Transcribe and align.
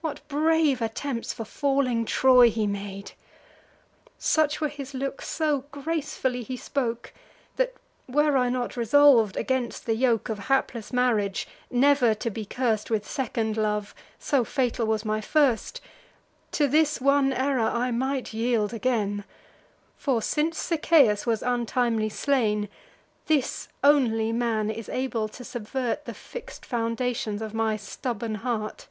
What 0.00 0.26
brave 0.26 0.82
attempts 0.82 1.32
for 1.32 1.44
falling 1.44 2.04
Troy 2.04 2.50
he 2.50 2.66
made! 2.66 3.12
Such 4.18 4.60
were 4.60 4.66
his 4.66 4.92
looks, 4.92 5.28
so 5.28 5.66
gracefully 5.70 6.42
he 6.42 6.56
spoke, 6.56 7.14
That, 7.54 7.74
were 8.08 8.36
I 8.36 8.48
not 8.48 8.76
resolv'd 8.76 9.36
against 9.36 9.86
the 9.86 9.94
yoke 9.94 10.28
Of 10.28 10.40
hapless 10.50 10.92
marriage, 10.92 11.46
never 11.70 12.12
to 12.12 12.28
be 12.28 12.44
curst 12.44 12.90
With 12.90 13.06
second 13.08 13.56
love, 13.56 13.94
so 14.18 14.42
fatal 14.42 14.84
was 14.84 15.04
my 15.04 15.20
first, 15.20 15.80
To 16.50 16.66
this 16.66 17.00
one 17.00 17.32
error 17.32 17.60
I 17.70 17.92
might 17.92 18.32
yield 18.34 18.74
again; 18.74 19.22
For, 19.96 20.20
since 20.20 20.58
Sichaeus 20.58 21.24
was 21.24 21.40
untimely 21.40 22.08
slain, 22.08 22.68
This 23.26 23.68
only 23.84 24.32
man 24.32 24.72
is 24.72 24.88
able 24.88 25.28
to 25.28 25.44
subvert 25.44 26.04
The 26.04 26.14
fix'd 26.14 26.66
foundations 26.66 27.40
of 27.40 27.54
my 27.54 27.76
stubborn 27.76 28.34
heart. 28.34 28.88